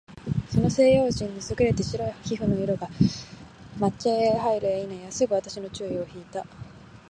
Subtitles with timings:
[0.49, 2.87] その西洋人の優れて白い皮膚の色が、
[3.79, 6.43] 掛茶屋へ入るや否いなや、すぐ私の注意を惹（ひ）いた。